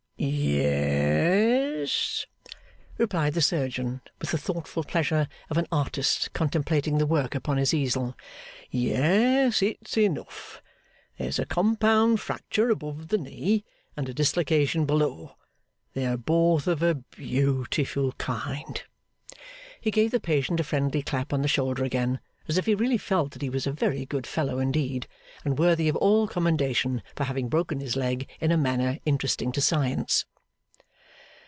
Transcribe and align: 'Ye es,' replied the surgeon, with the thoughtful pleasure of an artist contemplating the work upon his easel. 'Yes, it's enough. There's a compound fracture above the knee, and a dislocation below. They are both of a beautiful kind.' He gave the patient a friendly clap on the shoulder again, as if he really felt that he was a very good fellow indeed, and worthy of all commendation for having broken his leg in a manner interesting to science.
'Ye 0.23 0.59
es,' 1.81 2.27
replied 2.99 3.33
the 3.33 3.41
surgeon, 3.41 4.01
with 4.19 4.29
the 4.29 4.37
thoughtful 4.37 4.83
pleasure 4.83 5.27
of 5.49 5.57
an 5.57 5.65
artist 5.71 6.31
contemplating 6.31 6.99
the 6.99 7.07
work 7.07 7.33
upon 7.33 7.57
his 7.57 7.73
easel. 7.73 8.15
'Yes, 8.69 9.63
it's 9.63 9.97
enough. 9.97 10.61
There's 11.17 11.39
a 11.39 11.47
compound 11.47 12.19
fracture 12.19 12.69
above 12.69 13.07
the 13.07 13.17
knee, 13.17 13.65
and 13.97 14.07
a 14.07 14.13
dislocation 14.13 14.85
below. 14.85 15.37
They 15.95 16.05
are 16.05 16.17
both 16.17 16.67
of 16.67 16.83
a 16.83 16.93
beautiful 16.93 18.11
kind.' 18.11 18.83
He 19.81 19.89
gave 19.89 20.11
the 20.11 20.19
patient 20.19 20.59
a 20.59 20.63
friendly 20.63 21.01
clap 21.01 21.33
on 21.33 21.41
the 21.41 21.47
shoulder 21.47 21.83
again, 21.83 22.19
as 22.47 22.57
if 22.57 22.65
he 22.65 22.75
really 22.75 22.97
felt 22.97 23.31
that 23.31 23.41
he 23.41 23.49
was 23.49 23.65
a 23.65 23.71
very 23.71 24.03
good 24.05 24.25
fellow 24.27 24.57
indeed, 24.59 25.07
and 25.45 25.57
worthy 25.59 25.87
of 25.87 25.95
all 25.97 26.27
commendation 26.27 27.01
for 27.15 27.23
having 27.25 27.47
broken 27.47 27.79
his 27.79 27.95
leg 27.95 28.27
in 28.39 28.51
a 28.51 28.57
manner 28.57 28.99
interesting 29.05 29.51
to 29.51 29.61
science. 29.61 30.25